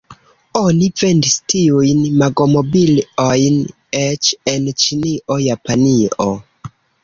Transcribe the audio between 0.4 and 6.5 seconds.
Oni vendis tiujn Magomobil-ojn eĉ en Ĉinio, Japanio.